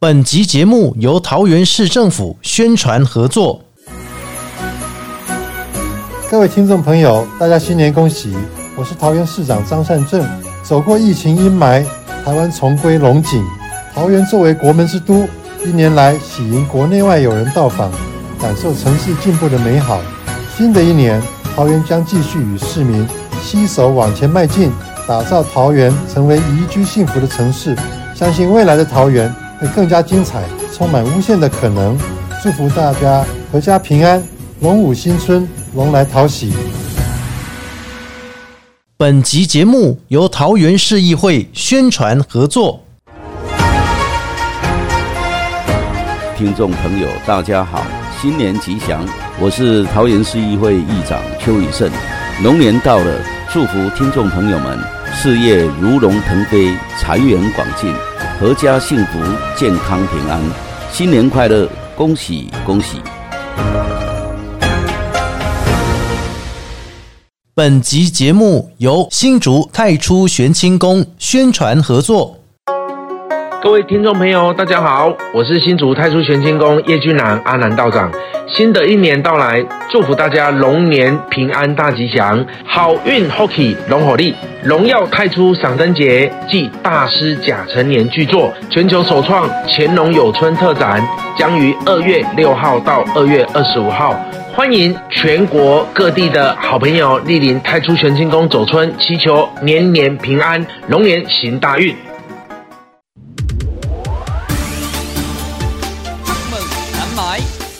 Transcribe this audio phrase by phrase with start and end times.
[0.00, 3.60] 本集节目由桃园市政府宣传合作。
[6.30, 8.32] 各位听众朋友，大家新年恭喜！
[8.76, 10.24] 我是桃园市长张善政。
[10.62, 11.84] 走过疫情阴霾，
[12.24, 13.44] 台湾重归龙井。
[13.92, 15.26] 桃园作为国门之都，
[15.66, 17.90] 一年来喜迎国内外友人到访，
[18.40, 20.00] 感受城市进步的美好。
[20.56, 21.20] 新的一年，
[21.56, 23.04] 桃园将继续与市民
[23.42, 24.70] 携手往前迈进，
[25.08, 27.76] 打造桃园成为宜居幸福的城市。
[28.14, 29.34] 相信未来的桃园。
[29.60, 31.98] 会更加精彩，充满无限的可能。
[32.42, 34.22] 祝福大家阖家平安，
[34.60, 36.52] 龙舞新春，龙来讨喜。
[38.96, 42.84] 本集节目由桃园市议会宣传合作。
[46.36, 47.84] 听众朋友，大家好，
[48.20, 49.04] 新年吉祥！
[49.40, 51.90] 我是桃园市议会议长邱宇胜。
[52.44, 53.20] 龙年到了，
[53.52, 54.78] 祝福听众朋友们
[55.12, 57.92] 事业如龙腾飞，财源广进。
[58.40, 59.18] 阖家幸福、
[59.56, 60.40] 健康、平安，
[60.92, 61.68] 新年快乐！
[61.96, 62.98] 恭喜恭喜！
[67.52, 72.37] 本集节目由新竹太初玄清宫宣传合作。
[73.60, 78.08] 各位听众朋友，大家好，我是新竹太初玄清宫叶君南阿南道长。
[78.46, 91.02] 新的一年到来，祝福大家龙年平安大吉祥，好运 Hockey 龙火力，荣耀太初赏灯节暨大师甲辰年巨作全球首创乾隆有春特展，
[91.36, 94.14] 将于二月六号到二月二十五号，
[94.54, 101.94] 欢迎全国各地的好朋友莅临太初玄清宫走春，祈求年年平安，龙年行大运。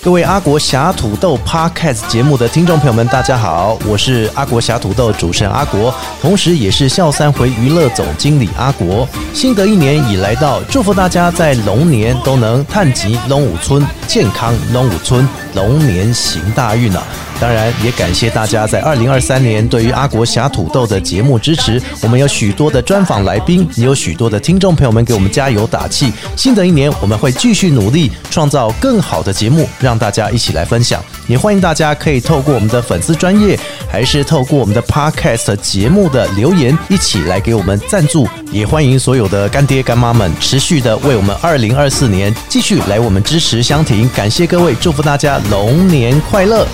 [0.00, 9.06] 各位阿国侠土豆 Podcast 节目的听众朋友们，大家好，我是阿国侠土豆主持人阿国，同时也是笑三回娱乐总经理阿国。
[9.34, 17.02] 新的一年已来到，祝福大家在龙年都能探吉龙五村，健康龙五村，龙年行大运啊！
[17.40, 21.80] 当然，也感谢大家在二零二三年对于阿国侠土豆的节目支持。
[22.02, 26.12] 我们有许多的专访来宾，也有许多的听众朋友们给我们加油打气。
[26.34, 31.00] 新的一年，我们会继续努力，创造更好的节目，让大家一起来分享。
[31.28, 33.56] 也欢迎大家可以透过我们的粉丝专业，
[33.88, 38.26] 还是透过我们的 Podcast 节目的留言，一起来给我们赞助。
[38.50, 44.08] 也欢迎所有的干爹干妈们持续的为我们二零二四年继续来我们支持相挺。
[44.10, 46.66] 感谢各位，祝福大家龙年快乐！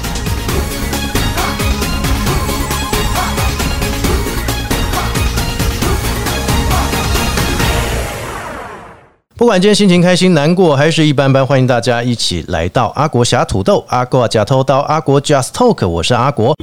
[9.36, 16.54] 不管今天心情开心、难过还是一般般，欢迎大家一起来到阿国侠土豆、阿国假偷刀、阿国 Just Talk，我是阿国。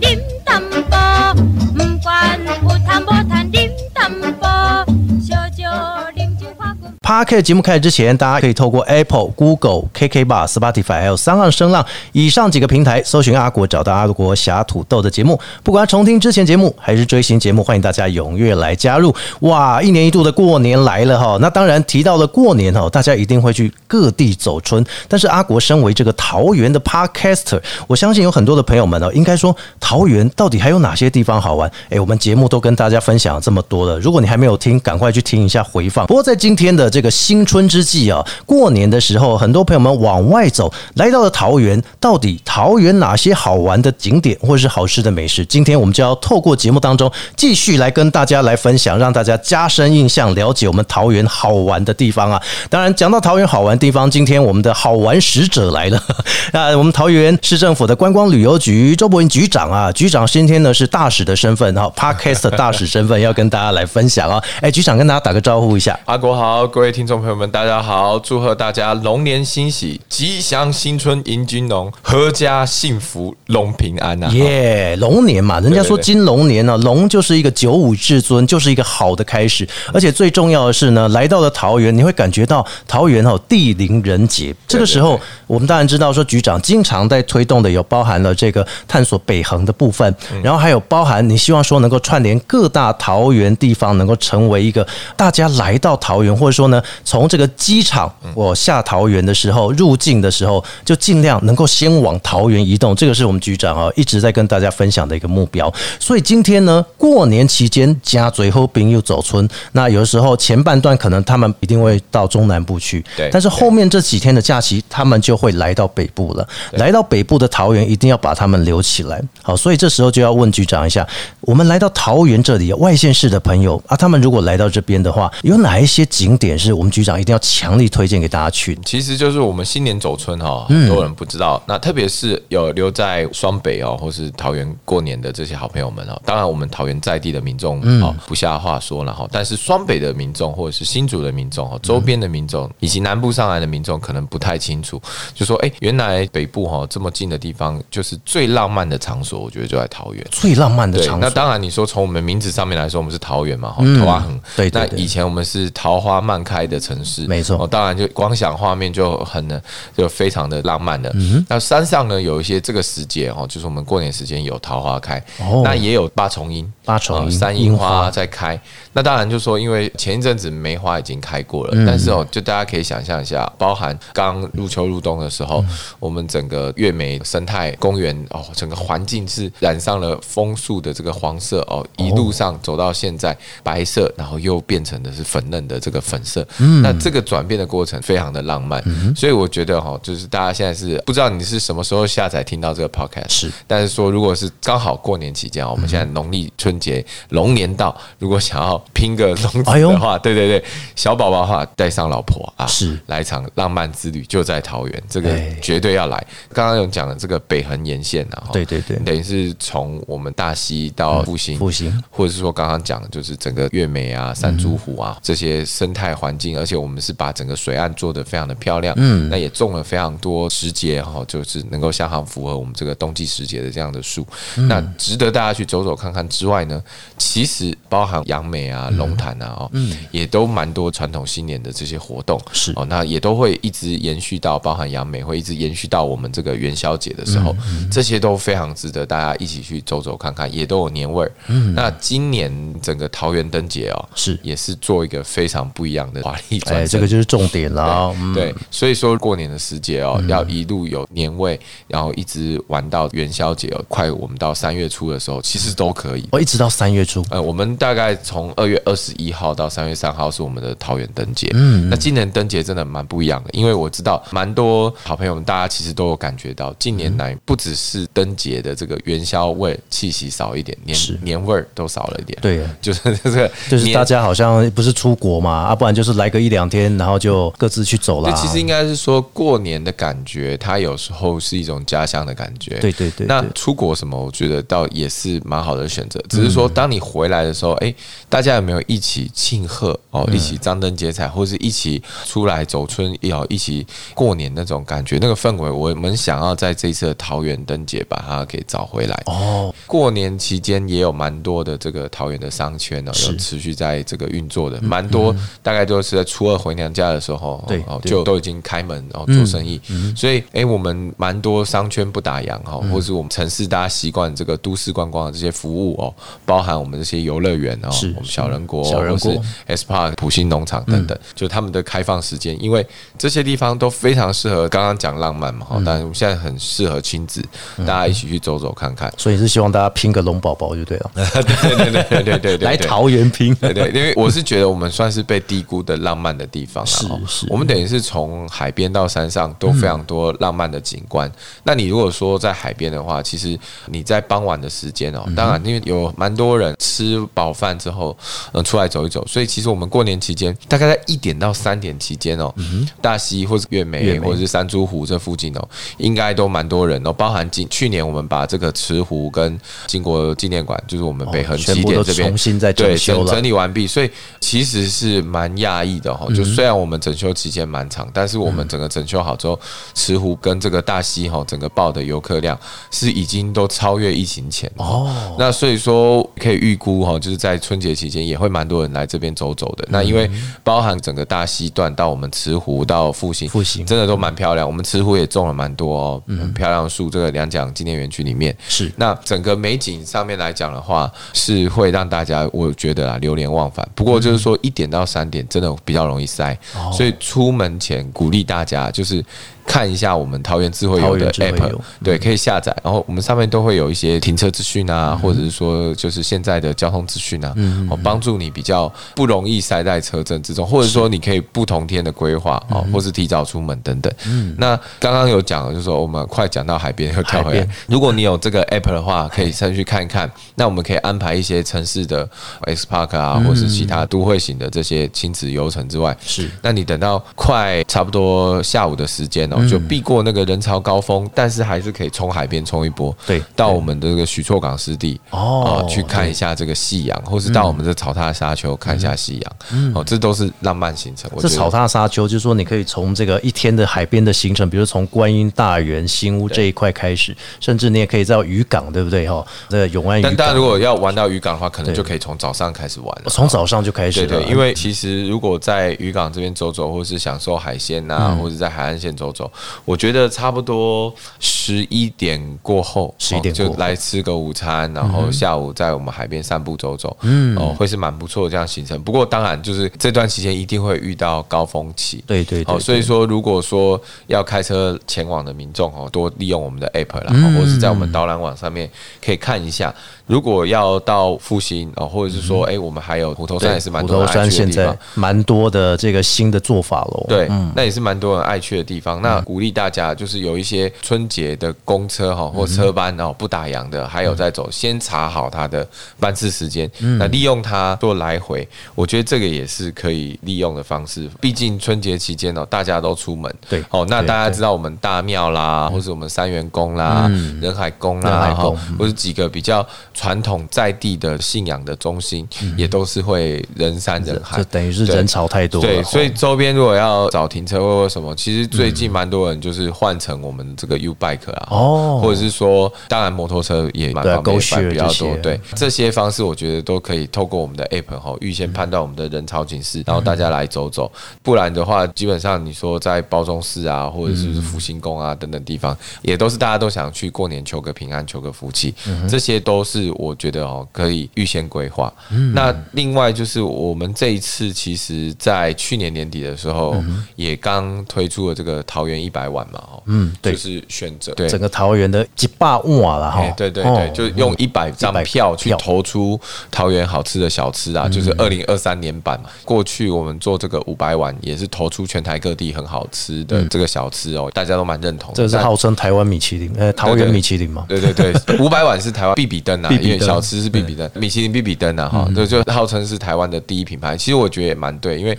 [7.12, 15.38] Park 节目开始之前，大家可以透过 Apple、Google、KK Bar、Spotify 还有三浪声浪以上几个平台搜寻阿国，找到阿国侠土豆的节目。
[15.62, 19.14] 不管重听之前节目还是追新节目，欢迎大家踊跃来加入。
[19.42, 21.38] 哇，一年一度的过年来了哈！
[21.42, 24.82] 那当然提到了过年哈，大家一定会去各地走春。
[25.10, 31.70] 但是阿国身为这个桃园的 Podcaster，我相信有很多的朋友们哦，应该说桃园到底还有哪些地方好玩？
[31.90, 36.08] 哎，我们节目都跟大家分享这么多了，如果你还没有听，赶快去听一下回放。
[36.08, 41.82] 不过在今天的这个新春之际啊，过年的时候，很多朋友们往外走，来到了桃园。
[42.00, 45.46] 到底桃园哪些好玩的景点或是好吃的美食？
[45.46, 52.42] 今天我们就要透过节目当中继续来跟大家来分享，让大家加深印象，了解我们桃园好玩的地方啊。
[52.70, 56.04] 当然，讲到桃园好玩地方，今天我们的好玩使者来了
[56.52, 64.44] 啊，我们桃园市政府的观光旅游局周博云局长啊，局长今天呢是大使的身份哈，Podcast 大使身份要跟大家来分享啊。
[64.62, 67.22] 哎，局长跟大家打个招呼一下，阿国好，各位听众。
[67.22, 68.18] 朋友们，大家好！
[68.20, 74.28] 祝贺大家龙年欣喜，吉祥新春迎金龙，阖家幸福，龙平安呐！
[74.34, 79.68] 耶，龙年嘛，人家说金龙年呢，龙就是一个九五至尊，就是一个好的开始。
[79.94, 84.54] 而且最重要的是呢，来到了桃园，你会感觉到桃园哦，地灵人杰。
[84.68, 90.14] 这个时候，我们当然知道说，局长经常在推动的有包含了这个探索北横的部分，
[90.44, 94.86] 然后还有包含你希望说能够串联各大桃园地方，能够成为一个
[95.16, 96.81] 大家来到桃园，或者说呢。
[97.04, 105.72] 从这个机场我下桃园的时候，入境的时候就尽量能够先往桃园移动，这个是我们局长啊一直在跟大家分享的一个目标。
[106.00, 113.30] 所以今天呢，过年期间加最后兵又走村，那有的时候前半段可能他们一定会到中南部去，对。
[113.32, 116.48] 但是后面这几天的假期，他们就会来到北部了。
[116.72, 119.22] 来到北部的桃园，一定要把他们留起来。
[119.42, 121.08] 好，所以这时候就要问局长一下，
[121.42, 128.78] 我们来到桃园这里外县市的朋友啊，他们如果来到这边的话，有哪一些景点是是我们局长一定要强力推荐给大家去？
[128.86, 131.62] 其实就是我们新年走春哈，很多人不知道。
[131.68, 139.28] 那特别是有留在双北哦，或是桃园过年的这些好朋友们哦，当然我们桃园在地的民众哦，不下话说了哈。
[139.32, 145.02] 但是双北的民众或者是新竹的民众哦，周边的民众以及南部上来的民众可能不太清楚，
[145.34, 150.26] 就说哎，原来北部哈这么近的地方，就是最浪漫的场所，我觉得就在桃园。
[150.32, 151.20] 最浪漫的场所。
[151.20, 154.70] 那当然你说从我们名字上面来说，我们是桃园嘛，哈，桃花很对。
[154.72, 157.58] 那以前我们是桃花漫开的城市，没错。
[157.58, 159.62] 哦，当然就光想画面就很呢，
[159.96, 161.14] 就非常的浪漫的。
[161.48, 165.24] 那山上呢有一些这个时节哦，就是我们过年时间有桃花开，
[165.64, 168.60] 那也有八重樱、八重樱、三樱花在开。
[168.94, 175.64] 那当然就说，因为前一阵子梅花已经开过了，但是哦，就大家可以想象一下，包含刚入秋入冬的时候，
[176.00, 186.46] 我们整个月美生态公园哦，整个环境是染上了枫树的这个黄色哦，一路上走到现在白色，然后又变成的是粉嫩的这个粉色。
[186.58, 186.82] 嗯。
[186.82, 188.84] 那这个转变的过程非常的浪漫，
[189.16, 200.64] 所以我觉得哈，就是大家现在是不知道你是什么时候下载听到这个 podcast，是，但是说如果是刚好过年期间我们现在农历春节龙年到，如果想要拼个龙子的话，对对对，
[200.96, 202.98] 小宝宝的话带上老婆啊，是。
[203.08, 206.26] 来场浪漫之旅，就在桃园，这个绝对要来。
[206.54, 224.26] 刚刚有讲的这个北横沿线啊，对对对，等于是从我们大溪到复兴，复兴，或者是说刚刚讲的就是整个月美啊、山竹湖啊这些生态环境，而且我们是把整个水岸做的非常的漂亮，嗯，那也种了非常多时节哈，就是能够相当符合我们这个冬季时节的这样的树，
[224.56, 226.28] 那值得大家去走走看看。
[226.30, 226.82] 之外呢，
[227.18, 232.72] 其实包含杨梅啊、龙潭啊，哦，嗯，也都蛮多传统新年的这些活动，是。
[232.76, 237.56] 哦，那也都会一直延续到包含杨梅，会一直延续到我们这个元宵节的时候，
[237.92, 241.32] 这些都非常值得大家一起去走走看看，也都有年味儿。
[241.48, 242.52] 嗯，那今年
[242.82, 244.40] 整个桃园灯节哦，是。
[244.44, 248.16] 也是做一个非常不一样的华丽转身，这个就是重点了。
[248.34, 256.28] 对，所以说过年的时节哦，要一路有年味，然后一直玩到元宵节哦，快我们到三月初的时候，其实都可以。
[256.32, 261.50] 哦一直到三月初，呃，我们大概从二月二十一号到三月三号是我们的桃园灯节。
[261.56, 272.38] 嗯，那今年灯节真的蛮不一样的，因为我知道蛮多好朋友们，大家其实都有感觉到，近年来不只是灯节的这个元宵味气息少一点，年年味儿都少了一点。
[272.40, 278.32] 对，就是这个，就是大家好像不是出国嘛，啊，不然就是来个一两天，然后就各自去走了。
[278.34, 282.78] 其实应该是说过年的感觉，它有时候是一种家乡的感觉。
[282.80, 283.26] 对对对。
[283.26, 286.22] 那出国什么，我觉得倒也是蛮好的选择。
[286.30, 287.94] 只是说，当你回来的时候，哎，
[288.30, 299.24] 大家有没有一起庆贺哦，一起张灯结彩，或是一起出来走春，要一起过年那种感觉，那个氛围，我们想要在这一次的桃园灯节把它给找回来。
[299.26, 309.80] 哦，过年期间也有蛮多的这个桃园的商圈呢，有持续在这个运作的，蛮多，大概都是在初二回娘家的时候，对，就都已经开门然后做生意。
[310.16, 316.14] 所以，哎，我们蛮多商圈不打烊哈，或是我们城市大家习惯这个都市观光的这些服务哦。
[316.46, 319.32] 包含我们这些游乐园哦，我们小人国小人国。
[319.68, 322.86] S Park 普兴农场等等，就他们的开放时间，因为
[323.18, 327.44] 这些地方都非常适合刚刚讲浪漫嘛，哈，但是我们现在很适合亲子，
[327.80, 329.12] 大家一起去走走看看。
[329.18, 341.32] 所以是希望大家拼个龙宝宝就对了， 对对对对对对，来桃园拼，对对，因为我是觉得我们算是被低估的浪漫的地方，是是，我们等于是从海边到山上都非常多浪漫的景观。
[341.64, 346.12] 那你如果说在海边的话，其实你在傍晚的时间哦，当然因为有。
[346.18, 348.16] 蛮多人吃饱饭之后，
[348.54, 349.26] 嗯，出来走一走。
[349.28, 352.54] 所以其实我们过年期间，大概在一点到三点期间哦，
[353.02, 357.14] 大溪或者月美或者是山珠湖这附近哦，应该都蛮多人哦。
[357.14, 364.10] 包含今去年我们把这个池湖跟金国纪念馆，就是我们北横起点这边重新在对整整理完毕，所以
[364.40, 366.28] 其实是蛮讶异的哈。
[366.34, 369.60] 就虽然我们整修期间蛮长，但是我们整个整修好之后，
[369.94, 372.60] 池湖跟这个大溪哈，整个报的游客量
[372.90, 375.36] 是已经都超越疫情前哦。
[375.38, 376.02] 那所以说。
[376.40, 379.86] 可以预估哈，就是在春节期间也会蛮多人来这边走走的。
[379.90, 380.30] 那因为
[380.64, 384.66] 包含整个大溪段到我们慈湖到复兴，复兴真的都蛮漂亮。
[384.66, 387.10] 我们慈湖也种了蛮多哦，很漂亮的树。
[387.10, 393.88] 这个两蒋纪念园区里面是那整个美景上面来讲的话，是会让大家我觉得啊流连忘返。
[393.96, 396.58] 不过就是说一点到三点真的比较容易塞，
[396.94, 399.24] 所以出门前鼓励大家就是。
[399.66, 402.76] 看一下我们桃园智慧游的 app，对，可以下载。
[402.84, 407.54] 然后我们上面都会有一些停车资讯啊，或者是说就是现在的交通资讯啊，
[407.90, 414.12] 哦，帮助你比较不容易塞在车阵之中，或者说你可以不同天的规划哦，或是提早出门等等。
[414.58, 417.68] 那刚刚有讲了，就是说我们快讲到海边又跳回来。
[417.88, 420.30] 如果你有这个 app 的话，可以先去看看。
[420.56, 422.28] 那我们可以安排一些城市的
[422.62, 426.50] X Park 啊，或是其他都会型的这些亲子游程之外，是。
[426.62, 441.30] 那你等到快差不多下午的时间哦，就避过那个人潮高峰，但是还是可以冲海边冲一波，对到我们的这个许厝港湿地哦哦，去看一下这个夕阳，或是到我们的草踏沙丘看一下夕阳，哦，这都是浪漫行程。
[441.40, 449.28] 这草踏沙丘，就是说你可以从这个一天的海边的行程，比如从观音大园、新屋这一块开始，甚至你也可以到渔港，对不对？
[449.30, 453.30] 哈，这个永安渔港，但如果要玩到渔港的话，可能就可以从早上开始玩了。
[453.30, 458.42] 从早上就开始了，对对，因为其实如果在渔港这边走走，或是享受海鲜呐、嗯。
[458.42, 459.41] 或者在海岸线走走，
[459.86, 469.02] 我觉得差不多十一点过后，十一点哦就来吃个午餐，然后下午在我们海边散步走走，嗯，哦，会是蛮不错的这样行程。
[469.02, 478.90] 不过当然就是这段期间一定会遇到高峰期，对对对哦，所以说如果说要开车前往的民众哦，多利用我们的 app 啦，或者是在我们导览网上面
[479.24, 479.94] 可以看一下。
[480.28, 485.02] 如果要到复兴哦，或者是说，哎，我们还有虎头山也是蛮虎多人爱头山现去的地方在。
[485.16, 487.26] 蛮多的这个新的做法喽。
[487.28, 489.22] 对，那也是蛮多人爱去的地方。
[489.22, 495.88] 那鼓励大家就是有一些春节的公车哈或车班哦不打烊的，还有在走，先查好它的
[496.20, 501.30] 班次时间，那利用它做来回，我觉得这个也是可以利用的方式。
[501.40, 507.30] 毕竟春节期间哦，大家都出门，对哦，那大家知道我们大庙啦，或是我们三元宫啦、
[507.62, 512.48] 人海宫啦，宫哈，或是几个比较传统在地的信仰的中心，
[512.78, 514.58] 也都是会人山人海。
[514.58, 515.82] 这，等于是人潮太多。
[515.82, 522.20] 对，哦所以周边如果要找停车位或什么，其实最近蛮多人就是换成我们这个 U Bike 啊，哦。
[522.22, 525.36] 或者是说，当然摩托车也蛮方便比较多。
[525.38, 531.12] 对，这些方式我觉得都可以透过我们的 App 哈，预先判断我们的人潮警示，然后大家来走走。
[531.42, 538.94] 不然的话，基本上你说在包中市啊，或者是福兴宫啊等等地方，也都是大家都想去过年求个平安、求个福气，
[539.28, 542.14] 这些都是我觉得哦可以预先规划。
[542.54, 546.96] 那另外就是我们这一次，其实在去年年底的时候，
[547.36, 550.52] 也刚推出了这个桃园一百万嘛，哦，嗯对。
[550.54, 551.50] 就是选择对。
[551.50, 553.54] 整个桃园的几百万了哈哎，。
[553.58, 553.96] 对对哦。
[553.96, 556.40] 对，就用一百张票去投出
[556.70, 559.50] 桃园好吃的小吃啊，就是二零二三年版嘛。
[559.66, 567.86] 过去我们做这个五百碗，也是投出全台各地很好吃的这个小吃哦，大家都蛮认同这是号称台湾米其林，呃，桃园米其林嘛。
[567.88, 570.12] 对对对， 五百碗是台湾必比登啊，必比登。
[570.12, 572.36] 因为小吃是必比登，米其林必比登啊，哈，嗯。
[572.36, 574.18] 这就号称是台湾的第一品牌。
[574.18, 575.38] 其实我觉得也蛮对，因为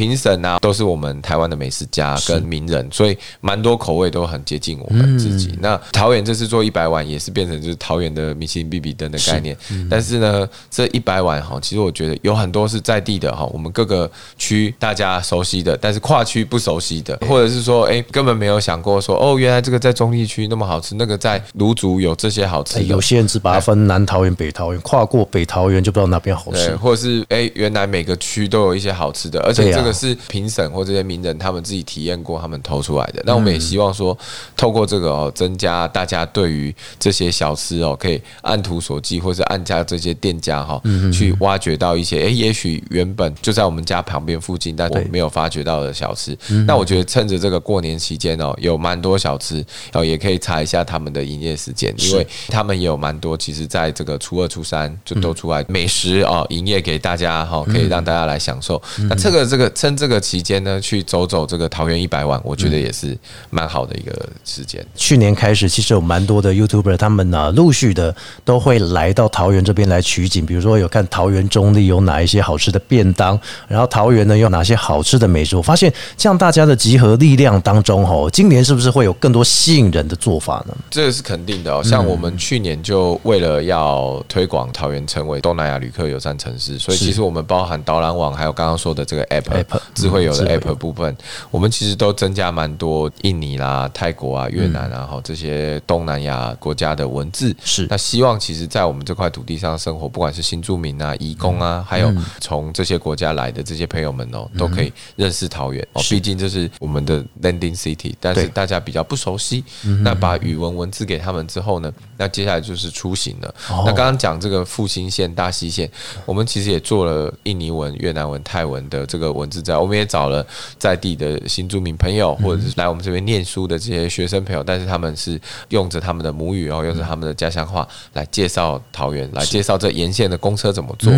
[0.00, 5.58] 评审啊都是我们台湾的美食家跟名人，所以蛮多口味都很接近我们自嗯己。
[5.60, 9.54] 那桃园这次做一百碗，也是变成就是桃园的米其林必比登的概念。
[9.90, 22.80] 但是呢，这一百碗哈，其实我觉得有很多是在地的哈，我们各个区大家熟悉的，但是跨区不熟悉的，或者是说，哎，根本没有想过说，哦，原来这个在中立区那么好吃，那个在芦竹有这些好吃的。
[22.80, 26.74] 哎有些人只把它分南桃园、北桃园，跨过北桃园就不知道哪边好，吃。
[26.76, 33.22] 或者是哎、原来每个区都有一些好吃的，而且这个是评审或这些名人他们自己体验过，他们投出来的。
[33.24, 34.16] 那我们也希望说，
[34.56, 40.80] 透过这个哦，增加大家对于这些小吃哦，可以按图索骥，或者按家这些店家哈、
[41.12, 46.36] 去挖掘到一些哎、也许原本就在我们家旁边附近，但我对没有发掘到的小吃。
[46.66, 58.80] 那我觉得趁着这个过年期间哦，有蛮多小吃哦，也可以查一下他们的营业时间，因为他们也有蛮多，其实在这个初二、初三就都出来美食哦，营业给大家哈，可以让大家来享受。
[59.08, 63.16] 那这个这个趁这个期间呢，去走走这个桃园一百万，我觉得也是
[63.48, 64.84] 蛮好的一个时间。
[64.94, 75.56] 去年开始，其实有蛮多的 YouTuber，他们呢陆续的都会来到桃园这边来取景，比如说有看桃园中立有哪一些好吃的便当，然后桃园呢有哪些好吃的美食。
[75.56, 80.76] 我发现这样大家的集合力量当中，吼，今年是不是会有更多吸引人的做法呢？
[80.90, 81.82] 这个是肯定的哦。
[81.82, 91.16] 像我们去年就为了要推广桃园成为东南亚旅客友善城市，所以其实我们包含导览网，还有刚刚说的这个 app App，智慧友的 app 部分，
[91.50, 97.54] 我们其实都增加蛮多印尼啦、泰国啊、越南啊，哈这些东南亚国家的文字。
[97.64, 97.86] 是。
[97.90, 101.60] 那希望其实，在我们这块土地上生活，不管是新住民啊、移工嗯。
[101.60, 105.86] 啊，还有从这些国家来的这些朋友们哦，都可以认识桃园。
[105.92, 106.02] 哦。
[106.08, 109.64] 毕竟这是我们的 landing city，但是大家比较不熟悉。
[110.02, 113.54] 那把语文文字给他们之后呢，那接下来就是出行了。
[113.68, 113.82] 哦。
[113.84, 115.90] 那刚刚讲这个复兴线、大溪线，
[116.24, 120.46] 我们其实也做了印尼文、越南文、泰文的这个文字在，我们也找了
[120.78, 125.38] 在地的新住民朋友，或者是来我们这边念书的这些学生朋友，但是他们是
[125.70, 131.12] 用着他们的母语然后，用着他们的家乡话来介绍桃园，来介绍这沿线的公车怎么做。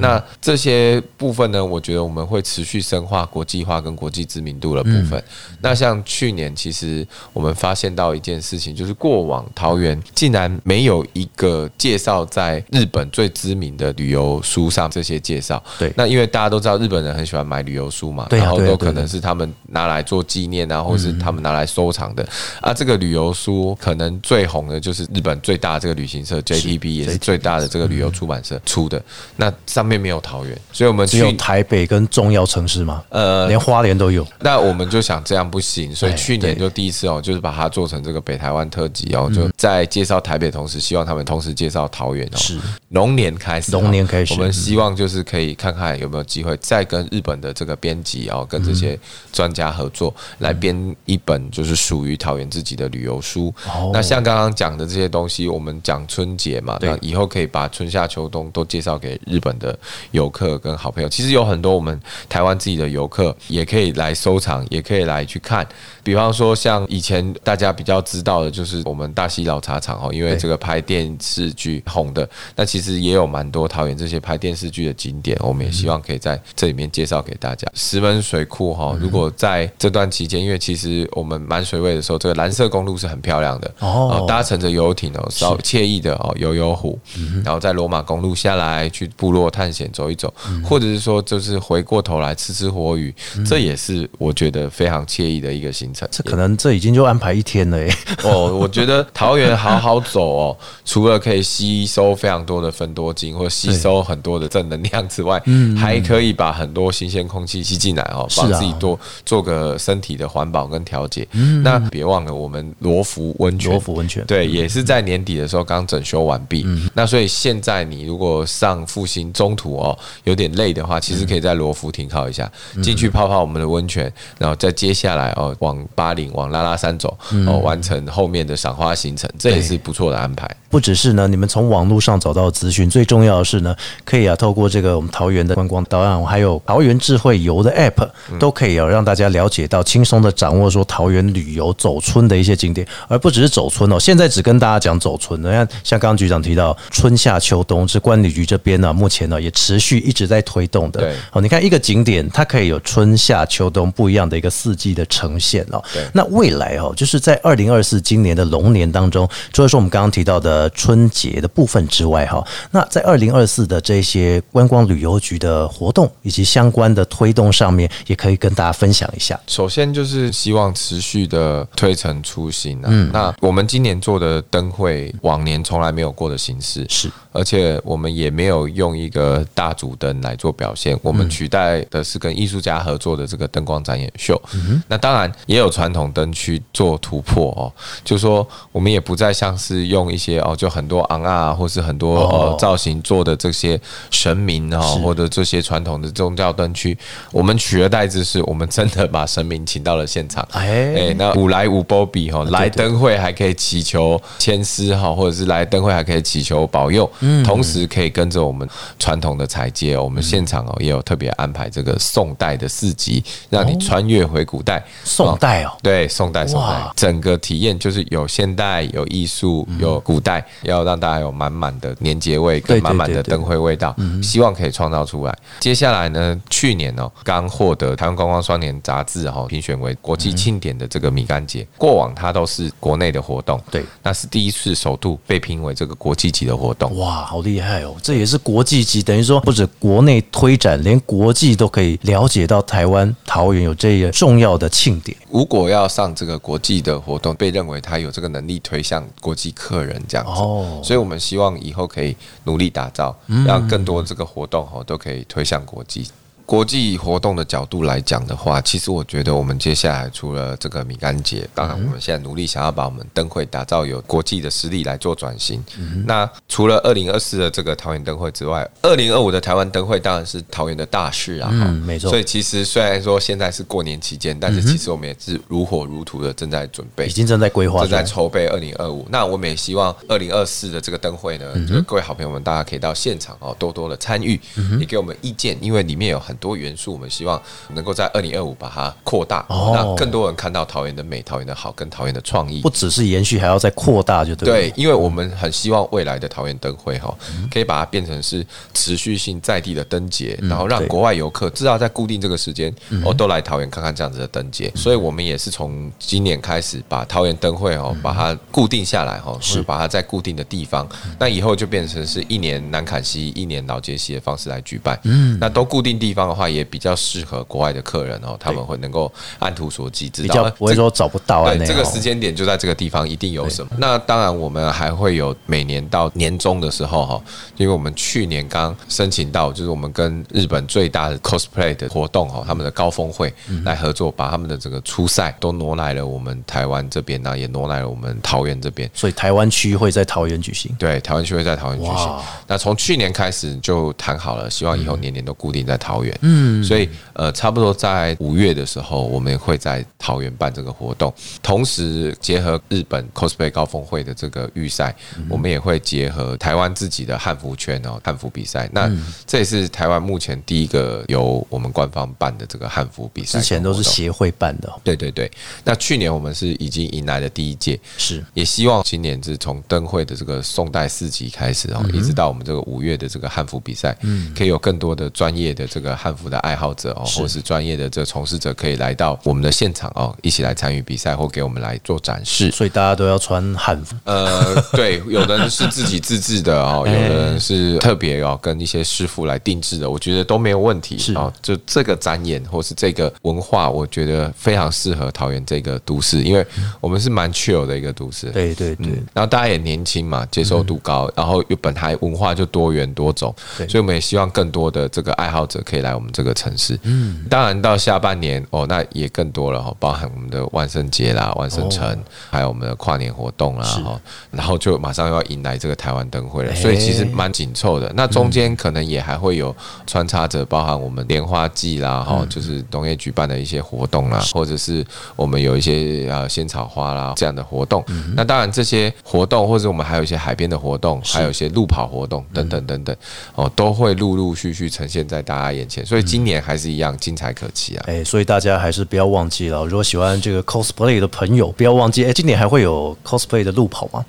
[0.00, 5.22] 那这些部分呢，我觉得我们会持续深化国际化跟国际知名度的部分。
[5.60, 15.62] 那像去年，其实我们发现到一件事情，就是过往桃园竟然没有一个介绍在日本最知名的旅游书上这些介绍。
[15.78, 22.24] 对那因为大家都知道日本人很喜欢买旅旅游书嘛，然后都可能是他们拿来做纪念啊，或是他们拿来收藏的
[22.60, 22.72] 啊。
[22.72, 29.02] 这个旅游书可能最红的就是日本最大的这个旅行社 JTB，也是最大的这个旅游出版社出的。
[29.34, 34.24] 那上面没有桃园，所以我们只有台北跟重要城市嘛，呃连花莲都有。
[34.38, 42.36] 那我们就想这样不行，所以哎去年就第一次哦，就是把它做成这个北台湾特辑哦，就在介绍台北同时，希望他们同时介绍桃园哦。
[42.36, 42.56] 是
[42.90, 48.98] 龙年开始哦，龙年开始我们希望就是可以看看有没有机会再跟日本的这个编辑哦，跟这些
[49.32, 53.90] 专家合作，来编一本就是属于桃园自己的旅游书哦。
[53.92, 59.76] 那像刚刚讲的这些东西，我们讲春节嘛，对那以后可以把春夏秋冬都介绍给日本的
[60.10, 61.08] 游客跟好朋友。
[61.08, 65.66] 其实有很多我们台湾自己的游客也可以来收藏，也可以来去看。
[66.02, 77.53] 比方说，像以前大家比较知道的，就是我们大溪老茶厂哦，因为这个拍电视剧红的，那其实也有蛮多桃园这些拍电视剧的景点，我们也希望可以在这里面介绍给大家。
[77.74, 84.22] 石门水库哈，如果在这段期间，因为其实我们满水位的时候，这个蓝色公路是很漂亮的哦。
[84.22, 86.98] 哦，搭乘着游艇哦，稍惬意的哦游游湖，
[87.44, 90.32] 然后在罗马公路下来去部落探险走一走，
[90.64, 93.14] 或者是说就是回过头来吃吃活鱼，
[93.46, 96.08] 这也是我觉得非常惬意的一个行程。
[96.10, 97.94] 这可能这已经就安排一天了耶。
[98.22, 105.42] 哦，我觉得桃园好好走哦， 除了可以吸收非常多的分多精，或吸收很多的正能量之外，
[105.76, 111.26] 还可以把很多新鲜空气吸进来哦，帮自己多做个身体的环保跟调节。
[111.62, 114.24] 那别忘了我们罗浮温泉，罗浮温泉。
[114.26, 116.66] 对，也是在年底的时候刚整修完毕。
[116.94, 122.50] 那所以现在你如果上复兴中途哦有点累的话，其实可以在罗浮停靠一下，
[122.82, 130.48] 进去泡泡我们的温泉，然后再接下来哦往巴林往拉拉山走哦，完成后面的赏花行程，这也是不错的安排。
[130.68, 133.74] 不只是呢，你们从网络上找到资讯，最重要的是呢，
[134.04, 143.98] 可以啊，透过这个我们桃园的观光导览，还有桃园智慧游的 App，都可以有，让大家了解到轻松的掌握说桃园旅游走村的一些景点，而不只是走村哦。
[143.98, 151.00] 现在只跟大家讲走村，你看像刚刚局长提到春夏秋冬，是管理局这边呢，目前呢也持续一直在推动的。
[151.00, 156.02] 对哦，你看一个景点，它可以有春夏秋冬不一样的一个四季的呈现哦对。
[156.12, 169.38] 那未来哦，就是在二零二四今年的龙年当中，除了说我们刚刚提到的春节的部分之外，哈，那在二零二四的这些观光旅游局的活动以及相关的推动上面，也可以跟大家分享一下。
[169.46, 172.90] 首先就是希望持续的推陈出新啊。
[173.12, 184.40] 那我们今年做的灯会，往年从来没有过的形式是，而且我们也没有用一个大主灯来做表现，我们取代的是跟艺术家合作的这个灯光展演秀。
[184.88, 187.72] 那当然也有传统灯去做突破哦，
[188.04, 196.96] 就说我们也不再像是用一些哦，就很多昂啊，或是很多哦呃造型做的这些神明哦，或者这些传统的宗教灯区，
[197.30, 200.46] 我们取而代之是，我们真的把神明请到了现场。
[200.52, 200.94] 哎。
[200.94, 207.42] 哎，那五来五波比哈，来灯会还可以祈求千丝哈，或者是来灯会还可以祈求保佑，嗯。
[207.44, 214.82] 同时可以跟着我们传统的彩街，我们现场哦也有特别安排这个宋代的市集，让你穿越回古代。
[215.04, 225.36] 宋代哦，对，宋代，宋代，整个体验就是有现代、有艺术、有古代，要让大家有满满的年节味跟满满的灯会味道，希望可以创造出来。
[225.60, 236.96] 接下来呢，去年哦，刚获得台湾观光双年杂志哈评选为国际庆典的这个米干节，过往它都是国内的活动，对，那是第一次首度被评为这个国际级的活动。
[236.98, 237.94] 哇，好厉害哦！
[238.02, 245.16] 这也是国际级，等于说不止国内推展，连国际都可以了解到台湾桃园有这个重要的庆典。
[245.30, 256.06] 如果要上这个国际的活动，被认为他有这个能力推向国际客人这样子，哦所以我们希望以后可以努力打造，让更多这个活动哦都可以推向国际。
[256.46, 265.64] 国际活动的角度来讲的话，其实我觉得我们接下来除了这个米干节，当然我们现在努力想要把我们灯会打造有国际的实力来做转型。
[266.06, 271.48] 那除了二零二四的这个桃园灯会之外，二零二五的台湾灯会当然是桃园的大事啊。
[271.52, 279.06] 嗯没错所以其实虽然说现在是过年期间，但是其实我们也是如火如荼的正在准备，已经正在规划正在，筹备二零二五。
[279.10, 292.70] 那我们也希望二零二四的这个灯会呢，嗯就是各位好朋友们，大家可以到现场哦，多多的参与，嗯也给我们意见，因为里面有很多元素，我们希望能够在二零二五把它扩大，哦让更多人看到桃园的美、桃园的好跟桃园的创意不。
[292.70, 294.46] 只是延续，还要再扩大，就对。
[294.46, 297.16] 对，因为我们很希望未来的桃园灯会哈，
[297.50, 298.44] 可以把它变成是
[298.74, 304.70] 持续性在地的灯节，然后让国外游客至少在固定这个时间哦，都来桃园看看这样子的灯节。
[304.74, 310.86] 所以我们也是从今年开始把桃园灯会嗯哦，把它固定下来哈，是把它在固定的地方。
[311.18, 314.98] 那以后就变成是一年南坎西，一年老街西的方式来举办。
[315.04, 323.72] 嗯，那都固定地方方的话，也比较适合国外的客人哦，他们会能够按图索骥，知比道不会说找不到啊这个时间点就在这个地方，一定有什么。
[323.78, 327.22] 那当然，我们还会有每年到年终的时候哈，
[327.56, 333.32] 因为我们去年刚申请到，就是我们跟日本最大的 cosplay 的活动哈，他们的高峰会
[333.64, 338.90] 来合作，把他们的这个初赛都挪来了我们台湾这边呢，也挪来了我们桃园这边。
[338.94, 340.74] 所以台湾区会在桃园举行。
[340.78, 342.16] 对，台湾区会在桃园举行。
[342.46, 346.13] 那从去年开始就谈好了，希望以后年年都固定在桃园。
[346.20, 351.10] 嗯，所以呃，差不多在五月的时候，我们会在桃园办这个活动，
[351.42, 354.94] 同时结合日本 cosplay 高峰会的这个预赛，
[355.30, 358.68] 我们也会结合台湾自己的汉服圈哦，汉服比赛。
[358.70, 358.90] 那
[359.26, 363.38] 这也是台湾目前第一个由我们官方办的这个汉服比赛。
[363.38, 363.94] 之前都是。
[363.94, 365.30] 协会办的，对对对，
[365.62, 368.24] 那去年我们是已经迎来了第一届，是。
[368.34, 374.34] 也希望今年是从灯会的这个宋代四级开始哦，一直到我们这个五月的这个汉服比赛，嗯。
[374.36, 382.50] 可以有更多的专业的这个汉服的爱好者哦，或者是专业的这个从事者可以来到我们的现场哦，一起来参与比赛或给我们来做展示。
[382.50, 383.96] 所以大家都要穿汉服。
[384.04, 391.32] 呃，对，有的人是自己自制的哦， 有的人是特别哦跟一些师傅来定制的，我觉得都没有问题是哦。
[391.40, 396.46] 就这个展演或是这个文化，我觉得非常适合桃园这个都市，因为
[396.80, 398.26] 我们是蛮 chill 的一个都市。
[398.30, 406.76] 对对对，然后大家也年轻嘛，接受度高，然后又本来文化就多元多种，对所以我们也希望更多的这个爱好者可以来我们这个城市。
[406.82, 411.94] 嗯，当然到下半年哦，那也更多了哈，包含我们的万圣节啦、万圣城，
[412.30, 416.54] 还有我们的跨年活动啦，哈，然后就马上又要迎来这个台湾灯会了，哎。
[416.54, 417.92] 所以其实蛮紧凑的。
[417.94, 419.54] 那中间可能也还会有
[419.86, 424.82] 穿插着包含我们莲花季啦，哈，就是农业举办的一些活动啦，或者是
[425.16, 427.84] 我们有一些呃仙草花啦这样的活动。
[428.16, 432.96] 那当然这些活动，或者我们还有一些海边的活动，还有一些路跑活动等等等等，
[433.34, 435.84] 哦，都会陆陆续续呈现在大家眼前。
[435.84, 437.84] 所以今年还是一样精彩可期啊！
[437.86, 444.04] 哎，所以大家还是不要忘记了，如果喜欢这个 cosplay 的朋友，不要忘记，哎，今年还会有 cosplay 的路跑吗？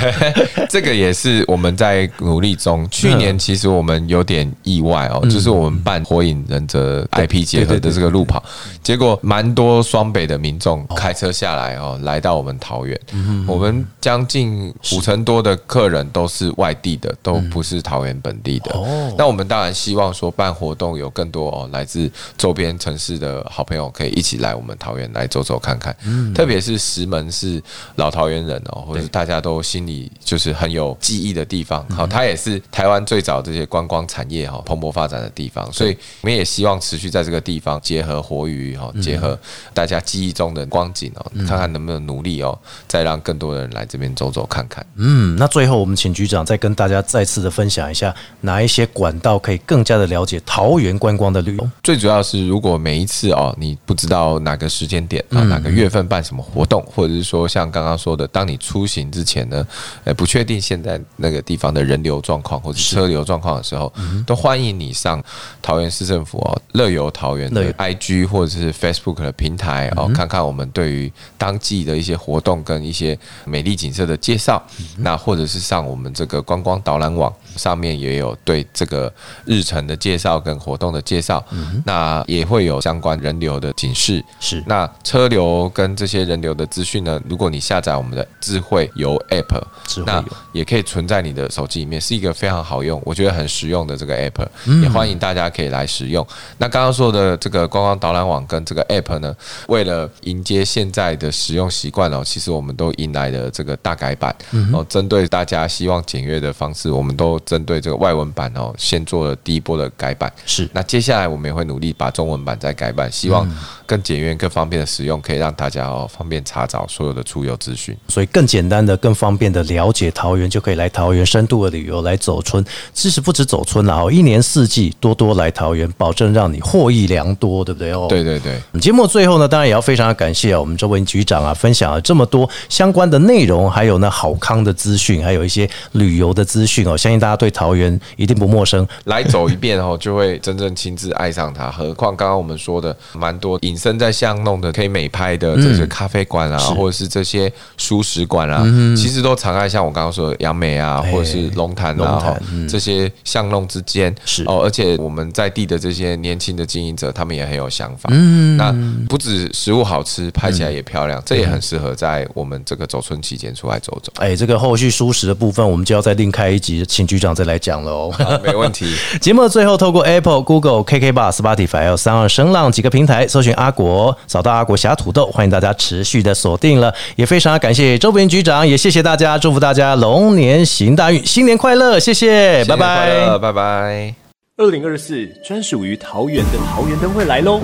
[0.70, 2.88] 这个也是我们在努力中。
[2.88, 8.42] 去年其实我们有点意外哦，就是我们办火影忍者 IP 结合的这个路跑，
[8.82, 12.98] 结果蛮多双北的民众开车下来哦，来到我们桃园。
[13.46, 18.74] 我们将近五成多的客人都是外地的，都不是桃园本地的。
[19.18, 25.94] 那我们当然希望说办活动有更多哦来自周边城市的好朋友可以一起来我们桃园来走走看看。
[26.04, 27.60] 嗯特别是石门是
[27.96, 31.84] 老桃园人哦，或者是大家都心里就是很有记忆的地方。
[31.88, 39.36] 好，它也是台湾最早这些观光产业哈蓬勃发展的地方，所以我们也希望持续在这个地方结合活鱼哈，结合
[39.74, 44.84] 大家记忆中的光景哦，看看能不能努力哦，再让更多的人来这边走走看看。
[44.96, 51.70] 嗯，那最后我们请局长再跟大家再次的分享一下，哪一些管道可以更加的了解桃园观光的旅游？
[51.82, 59.66] 最主要是，如果每一次哦，你不知道哪个时间点啊，哪个月份办什么活动，或者是说像刚刚说的，当你出行之前呢，
[60.04, 63.92] 呃，不确定现在那个地方的人流状况或者车流状况的时候，
[64.26, 65.22] 都欢迎你上
[65.62, 74.62] 桃园市政府哦乐游桃园的 IG 或者是 Facebook 的平台哦，看看我们对于当季的一些活动跟一些美丽景色的介绍，
[74.98, 79.12] 那或者是上我们这个观光导览网上面也有对这个
[79.44, 81.44] 日程的介绍跟活动的介绍，
[81.84, 84.24] 那也会有相关人流的警示。
[84.40, 90.36] 是那车流跟这些人流的资讯呢，如果你下载我们的智慧游 App，那智慧游。
[90.52, 94.46] 也可以存在你的手机里面，是一个非常好用，我觉得很实用的这个 App，、
[94.82, 96.26] 也欢迎大家可以来使用。
[96.56, 99.36] 那刚刚说的这个观光导览网跟这个 App 呢，
[99.68, 104.34] 为了迎接现在的使用习惯哦，其实我们都迎来了这个大改版。
[104.72, 110.32] 哦，针对大家希望简约的方式，我们都针对这个外文版哦，先做了第一波的改版。
[110.46, 110.66] 是。
[110.72, 113.46] 那接下来我们也会努力把中文版再改版，希望
[113.84, 117.96] 更简约、更方便的使用，可以让大家哦方便查找所有的出游资讯。
[118.08, 122.64] 所以更简单的、更方便的了解桃园，就可以来桃园深度的旅游来走村。
[122.92, 128.06] 其实不止走村了哦，一年四季多多来桃园，保证让你获益良多，对不对哦？
[128.08, 128.60] 对对对。
[128.80, 138.86] 节目最后呢，当然也要非常的感谢啊，我们这位局长啊，分享了这么多相关的内容，还有呢好康的资讯，还有一些旅游的资讯哦，相信大家对桃园一定不陌生。
[139.04, 141.70] 来走一遍哦，就会真正亲自爱上它。
[141.70, 148.62] 何况刚刚我们说的蛮多隐身在巷弄的可以美拍的这些咖啡馆啊，或者是这些熟食馆啊，
[148.96, 154.14] 其实都藏在像我刚刚说的杨梅啊，或者是龙潭啊龙潭哈这些巷弄之间。
[154.24, 158.10] 是哦，而且我们在地的这些年轻的经营者，他们也很有想法。
[158.12, 158.74] 嗯，那
[159.08, 164.12] 不止食物好吃，拍起来也漂亮，这也很适合在我们这个走春期间出来走走。
[164.16, 168.12] 哎，这个后续舒适的部分，我们就要再另开一集，请局长再来讲了哦。
[168.12, 168.86] 好 没问题。
[169.20, 176.92] 节目的最后，透过 Apple、Apple、Google、KK Bar、Spotify 还有三二声浪几个平台，搜寻阿国，找到阿国侠土豆，欢迎大家持续的锁定了。
[177.16, 184.14] 也非常感谢周边局长，也谢谢大家，祝福大家龙年行大运，新年快乐，谢谢，拜拜，拜拜。
[184.58, 187.60] 二零二四专属于桃园的桃园灯会来喽！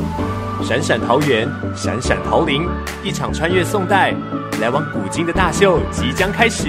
[0.63, 2.63] 闪闪桃园，闪闪桃林，
[3.03, 4.15] 一场穿越宋代、
[4.61, 6.69] 来往古今的大秀即将开始。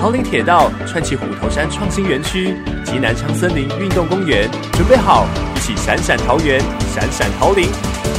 [0.00, 6.60] 桃林铁道串起虎头山创新园区及南昌森林运动公园，准备好一起闪闪桃园，
[6.94, 7.68] 闪闪桃林。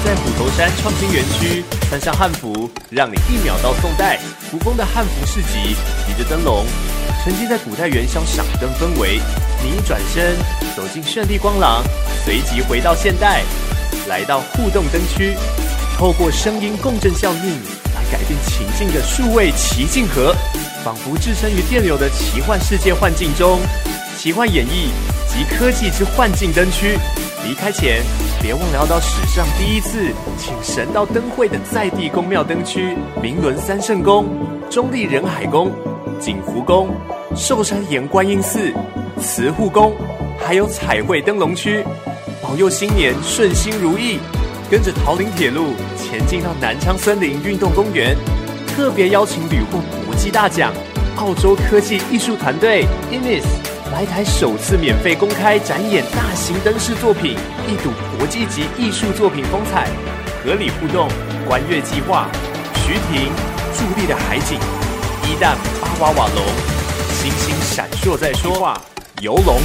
[0.04, 4.20] 在虎头山创新园区穿上汉服，让你一秒到宋代。
[4.50, 6.66] 古风的汉服市集，提着灯笼，
[7.24, 9.20] 沉浸在古代元宵赏灯氛围。
[9.64, 10.36] 你一转身
[10.76, 11.84] 走进绚丽光廊，
[12.24, 13.44] 随即回到现代。
[14.08, 15.36] 来到互动灯区，
[15.98, 17.50] 透过声音共振效应
[17.94, 20.34] 来改变情境的数位奇境盒，
[20.84, 23.60] 仿佛置身于电流的奇幻世界幻境中。
[24.18, 24.90] 奇幻演绎
[25.28, 26.98] 及科技之幻境灯区，
[27.46, 28.04] 离开前
[28.42, 34.28] 别忘了要到史上第一次请神到灯会的在地宫庙灯区——明伦三圣宫、
[34.70, 35.72] 中立仁海宫、
[36.20, 36.90] 景福宫、
[37.36, 38.74] 寿山岩观音寺、
[39.22, 39.94] 慈护宫，
[40.40, 41.84] 还有彩绘灯笼区。
[42.42, 44.18] 保佑新年顺心如意，
[44.72, 48.16] 跟着桃林铁路前进到南昌森林运动公园，
[48.68, 50.74] 特别邀请屡获国际大奖
[51.18, 53.44] 澳洲科技艺术团队 Inis
[53.92, 57.36] 来台首次免费公开展演大型灯饰作品，
[57.68, 59.88] 一睹国际级艺术作品风采，
[60.44, 61.10] 合理互动
[61.48, 62.28] 观月计划，
[62.76, 63.32] 徐婷
[63.74, 64.60] 助力的海景，
[65.24, 66.46] 一旦巴瓦瓦龙，
[67.10, 68.80] 星星闪烁在说话，
[69.22, 69.58] 游龙，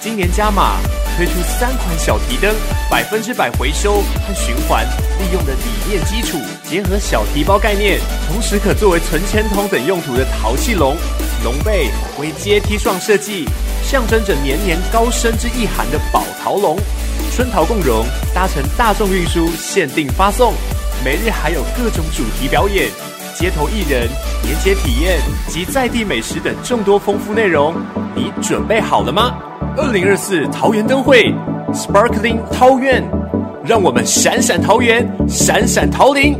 [0.00, 0.99] 今年加码。
[1.20, 2.50] 推出三款小提灯，
[2.90, 4.86] 百分之百回收和循环
[5.18, 10.96] 利用的理念基础，结合小提包概念，同时可作为存钱筒等用途的陶器龙，
[11.44, 13.46] 龙背为阶梯状设计，
[13.84, 16.78] 象征着年年高升之意涵的宝陶龙，
[17.36, 18.02] 春桃共融，
[18.34, 20.54] 搭乘大众运输限定发送，
[21.04, 22.88] 每日还有各种主题表演、
[23.34, 24.08] 街头艺人、
[24.42, 27.74] 年节体验及在地美食等众多丰富内容，
[28.14, 29.38] 你准备好了吗？
[29.76, 31.32] 二零二四桃园灯会
[31.72, 33.02] ，Sparkling 桃园，
[33.64, 36.36] 让我们闪闪桃园，闪闪桃林。